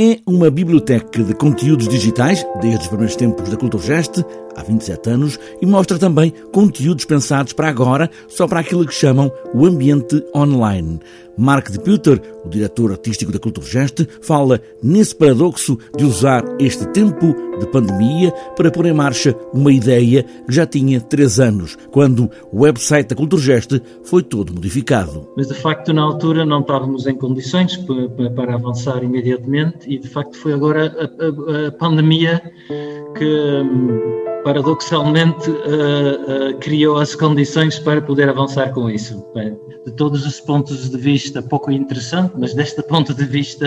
É 0.00 0.20
uma 0.24 0.48
biblioteca 0.48 1.24
de 1.24 1.34
conteúdos 1.34 1.88
digitais, 1.88 2.46
desde 2.60 2.82
os 2.82 2.86
primeiros 2.86 3.16
tempos 3.16 3.48
da 3.48 3.56
Culturgest, 3.56 4.24
há 4.54 4.62
27 4.62 5.10
anos, 5.10 5.40
e 5.60 5.66
mostra 5.66 5.98
também 5.98 6.32
conteúdos 6.52 7.04
pensados 7.04 7.52
para 7.52 7.68
agora, 7.68 8.08
só 8.28 8.46
para 8.46 8.60
aquilo 8.60 8.86
que 8.86 8.94
chamam 8.94 9.28
o 9.52 9.66
ambiente 9.66 10.24
online. 10.32 11.00
Mark 11.38 11.70
de 11.70 11.78
Puter, 11.78 12.20
o 12.44 12.48
diretor 12.48 12.90
artístico 12.90 13.30
da 13.30 13.38
Culturgest, 13.38 14.06
fala 14.20 14.60
nesse 14.82 15.14
paradoxo 15.14 15.78
de 15.96 16.04
usar 16.04 16.44
este 16.58 16.86
tempo 16.88 17.34
de 17.58 17.66
pandemia 17.66 18.32
para 18.56 18.70
pôr 18.70 18.86
em 18.86 18.92
marcha 18.92 19.34
uma 19.52 19.72
ideia 19.72 20.22
que 20.22 20.52
já 20.54 20.66
tinha 20.66 21.00
três 21.00 21.38
anos, 21.38 21.76
quando 21.90 22.30
o 22.52 22.62
website 22.62 23.08
da 23.08 23.16
Culturgest 23.16 23.80
foi 24.04 24.22
todo 24.22 24.52
modificado. 24.52 25.28
Mas 25.36 25.48
de 25.48 25.54
facto, 25.54 25.92
na 25.92 26.02
altura, 26.02 26.44
não 26.44 26.60
estávamos 26.60 27.06
em 27.06 27.14
condições 27.14 27.76
para, 28.34 28.54
avançar 28.54 29.04
imediatamente 29.04 29.88
e 29.88 29.98
de 29.98 30.08
facto 30.08 30.36
foi 30.36 30.52
agora 30.52 30.86
a, 30.86 31.64
a, 31.64 31.68
a 31.68 31.72
pandemia 31.72 32.40
que 33.16 33.24
hum, 33.24 34.27
paradoxalmente, 34.48 35.50
uh, 35.50 36.54
uh, 36.54 36.58
criou 36.58 36.96
as 36.96 37.14
condições 37.14 37.78
para 37.78 38.00
poder 38.00 38.30
avançar 38.30 38.72
com 38.72 38.88
isso. 38.88 39.22
Bem, 39.34 39.54
de 39.84 39.92
todos 39.92 40.24
os 40.24 40.40
pontos 40.40 40.88
de 40.88 40.96
vista, 40.96 41.42
pouco 41.42 41.70
interessante, 41.70 42.32
mas 42.34 42.54
deste 42.54 42.82
ponto 42.82 43.12
de 43.12 43.26
vista, 43.26 43.66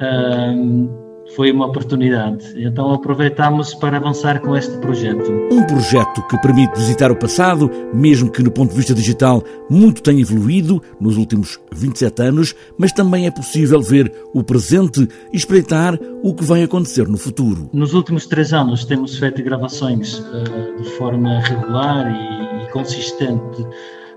uh, 0.00 1.09
foi 1.34 1.50
uma 1.52 1.66
oportunidade. 1.66 2.52
Então 2.56 2.92
aproveitamos 2.92 3.74
para 3.74 3.96
avançar 3.96 4.40
com 4.40 4.56
este 4.56 4.76
projeto. 4.78 5.30
Um 5.50 5.64
projeto 5.64 6.22
que 6.28 6.38
permite 6.38 6.78
visitar 6.78 7.10
o 7.10 7.16
passado, 7.16 7.70
mesmo 7.92 8.30
que 8.30 8.42
no 8.42 8.50
ponto 8.50 8.70
de 8.70 8.76
vista 8.76 8.94
digital 8.94 9.42
muito 9.68 10.02
tenha 10.02 10.20
evoluído 10.20 10.82
nos 11.00 11.16
últimos 11.16 11.58
27 11.72 12.22
anos, 12.22 12.54
mas 12.78 12.92
também 12.92 13.26
é 13.26 13.30
possível 13.30 13.80
ver 13.80 14.12
o 14.34 14.42
presente 14.42 15.08
e 15.32 15.36
espreitar 15.36 15.98
o 16.22 16.34
que 16.34 16.44
vai 16.44 16.62
acontecer 16.62 17.08
no 17.08 17.16
futuro. 17.16 17.70
Nos 17.72 17.94
últimos 17.94 18.26
três 18.26 18.52
anos 18.52 18.84
temos 18.84 19.18
feito 19.18 19.42
gravações 19.42 20.18
uh, 20.18 20.82
de 20.82 20.90
forma 20.90 21.40
regular 21.40 22.10
e, 22.10 22.64
e 22.64 22.70
consistente 22.70 23.64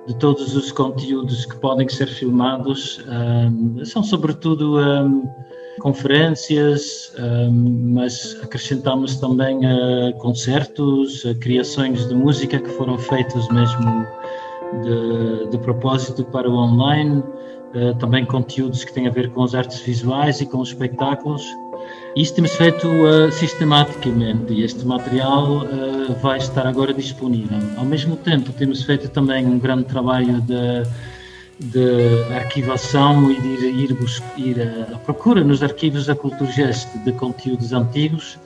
de 0.08 0.16
todos 0.16 0.56
os 0.56 0.72
conteúdos 0.72 1.46
que 1.46 1.56
podem 1.58 1.88
ser 1.88 2.08
filmados. 2.08 3.02
Um, 3.08 3.80
eh, 3.80 3.86
são 3.86 4.04
sobretudo 4.04 4.78
um, 4.78 5.24
conferências, 5.80 7.14
mas 7.82 8.38
acrescentamos 8.44 9.16
também 9.18 9.60
concertos, 10.20 11.24
criações 11.42 12.08
de 12.08 12.14
música 12.14 12.60
que 12.60 12.70
foram 12.70 12.98
feitas 12.98 13.48
mesmo 13.50 14.06
de, 14.82 15.50
de 15.50 15.58
propósito 15.58 16.24
para 16.26 16.50
o 16.50 16.56
online, 16.56 17.24
ah, 17.76 17.96
também 18.00 18.24
conteúdos 18.24 18.84
que 18.84 18.94
têm 18.94 19.08
a 19.08 19.12
ver 19.12 19.32
com 19.32 19.44
as 19.44 19.56
artes 19.56 19.80
visuais 19.80 20.42
e 20.42 20.46
com 20.46 20.60
os 20.60 20.70
espetáculos. 20.70 21.44
Isto 22.16 22.36
temos 22.36 22.52
feito 22.52 22.88
uh, 22.88 23.32
sistematicamente 23.32 24.54
e 24.54 24.64
este 24.64 24.86
material 24.86 25.64
uh, 25.64 26.14
vai 26.22 26.38
estar 26.38 26.66
agora 26.68 26.94
disponível. 26.94 27.58
Ao 27.76 27.84
mesmo 27.84 28.16
tempo, 28.16 28.54
temos 28.54 28.84
feito 28.84 29.10
também 29.10 29.46
um 29.46 29.58
grande 29.58 29.86
trabalho 29.86 30.40
de 30.42 30.84
de 31.64 32.34
arquivação 32.34 33.32
e 33.32 33.40
de 33.40 33.48
ir, 33.48 33.92
ir, 33.92 33.98
ir 34.38 34.62
à 34.94 34.98
procura 34.98 35.44
nos 35.44 35.64
arquivos 35.64 36.08
da 36.08 36.16
Culturgest 36.16 36.88
de 37.06 37.12
conteúdos 37.14 37.72
antigos, 37.72 38.38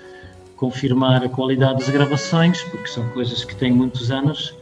confirmar 0.56 1.24
a 1.24 1.30
qualidade 1.30 1.80
das 1.80 1.90
gravações, 1.90 2.62
porque 2.64 2.88
são 2.88 3.08
coisas 3.10 3.44
que 3.44 3.56
têm 3.56 3.72
muitos 3.72 4.12
anos, 4.12 4.54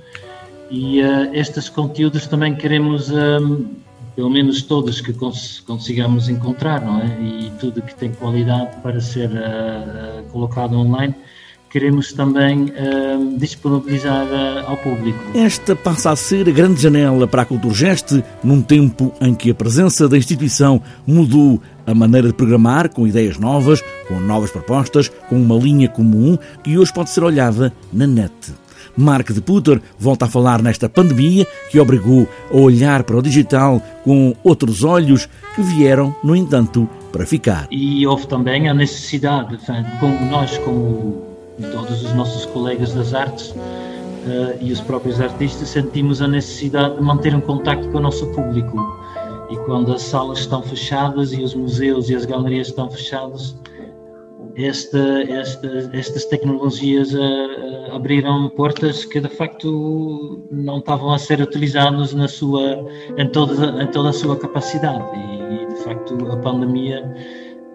e 0.69 1.01
uh, 1.01 1.33
estes 1.33 1.69
conteúdos 1.69 2.27
também 2.27 2.55
queremos, 2.55 3.09
um, 3.11 3.67
pelo 4.15 4.29
menos 4.29 4.61
todos 4.61 5.01
que 5.01 5.13
cons 5.13 5.61
consigamos 5.65 6.29
encontrar, 6.29 6.81
não 6.81 7.01
é? 7.01 7.05
E 7.21 7.51
tudo 7.59 7.81
que 7.81 7.93
tem 7.95 8.11
qualidade 8.11 8.75
para 8.81 8.99
ser 8.99 9.29
uh, 9.29 10.23
colocado 10.31 10.77
online, 10.77 11.13
queremos 11.75 12.13
também 12.13 12.71
uh, 12.71 13.37
disponibilizar 13.37 14.25
uh, 14.27 14.65
ao 14.65 14.77
público. 14.77 15.19
Esta 15.35 15.75
passa 15.75 16.09
a 16.09 16.15
ser 16.15 16.47
a 16.47 16.51
grande 16.53 16.81
janela 16.81 17.27
para 17.27 17.41
a 17.41 17.45
Culturgest, 17.45 18.23
num 18.41 18.61
tempo 18.61 19.11
em 19.19 19.35
que 19.35 19.51
a 19.51 19.53
presença 19.53 20.07
da 20.07 20.17
instituição 20.17 20.81
mudou 21.05 21.61
a 21.85 21.93
maneira 21.93 22.29
de 22.29 22.33
programar, 22.33 22.87
com 22.87 23.05
ideias 23.05 23.37
novas, 23.37 23.83
com 24.07 24.21
novas 24.21 24.51
propostas, 24.51 25.11
com 25.27 25.35
uma 25.35 25.57
linha 25.57 25.89
comum 25.89 26.37
que 26.63 26.77
hoje 26.77 26.93
pode 26.93 27.09
ser 27.09 27.25
olhada 27.25 27.73
na 27.91 28.07
net. 28.07 28.31
Mark 28.95 29.33
de 29.33 29.41
Putter 29.41 29.81
volta 29.99 30.23
a 30.23 30.29
falar 30.29 30.61
nesta 30.61 30.87
pandemia 30.87 31.45
que 31.69 31.77
obrigou 31.77 32.25
a 32.49 32.55
olhar 32.55 33.03
para 33.03 33.17
o 33.17 33.21
digital 33.21 33.81
com 34.05 34.33
outros 34.45 34.85
olhos 34.85 35.27
que 35.53 35.61
vieram, 35.61 36.15
no 36.23 36.37
entanto, 36.37 36.89
para 37.11 37.25
ficar. 37.25 37.67
E 37.69 38.07
houve 38.07 38.27
também 38.27 38.69
a 38.69 38.73
necessidade, 38.73 39.57
como 39.99 40.25
nós, 40.29 40.57
como 40.59 41.34
todos 41.63 42.03
os 42.03 42.13
nossos 42.13 42.45
colegas 42.47 42.93
das 42.93 43.13
artes 43.13 43.51
uh, 43.51 44.57
e 44.59 44.71
os 44.71 44.81
próprios 44.81 45.21
artistas 45.21 45.69
sentimos 45.69 46.21
a 46.21 46.27
necessidade 46.27 46.95
de 46.95 47.01
manter 47.01 47.33
um 47.35 47.41
contacto 47.41 47.87
com 47.89 47.97
o 47.97 48.01
nosso 48.01 48.25
público. 48.27 48.77
E 49.49 49.55
quando 49.57 49.93
as 49.93 50.01
salas 50.01 50.39
estão 50.39 50.61
fechadas 50.63 51.31
e 51.31 51.41
os 51.41 51.53
museus 51.53 52.09
e 52.09 52.15
as 52.15 52.25
galerias 52.25 52.67
estão 52.67 52.89
fechadas, 52.89 53.55
esta, 54.57 54.99
esta, 55.29 55.89
estas 55.93 56.25
tecnologias 56.25 57.13
uh, 57.13 57.93
abriram 57.93 58.49
portas 58.49 59.05
que 59.05 59.19
de 59.19 59.29
facto 59.29 60.47
não 60.49 60.79
estavam 60.79 61.11
a 61.11 61.19
ser 61.19 61.41
utilizadas 61.41 62.13
na 62.13 62.27
sua, 62.27 62.85
em, 63.17 63.27
toda, 63.27 63.83
em 63.83 63.87
toda 63.87 64.09
a 64.09 64.13
sua 64.13 64.37
capacidade. 64.37 65.03
E, 65.15 65.65
de 65.67 65.83
facto 65.83 66.15
a 66.31 66.37
pandemia 66.37 67.03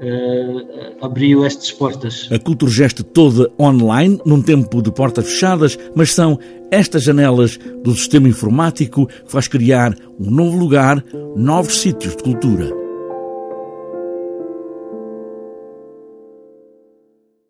uh, 0.00 1.04
abriu 1.04 1.44
estas 1.44 1.70
portas. 1.72 2.28
A 2.30 2.38
Culturgest 2.38 3.02
toda 3.12 3.50
online, 3.58 4.20
num 4.24 4.42
tempo 4.42 4.82
de 4.82 4.90
portas 4.90 5.26
fechadas, 5.26 5.78
mas 5.94 6.14
são 6.14 6.38
estas 6.70 7.02
janelas 7.02 7.58
do 7.82 7.94
sistema 7.94 8.28
informático 8.28 9.06
que 9.06 9.30
faz 9.30 9.48
criar 9.48 9.94
um 10.18 10.30
novo 10.30 10.56
lugar, 10.56 11.04
novos 11.36 11.80
sítios 11.80 12.16
de 12.16 12.22
cultura. 12.22 12.79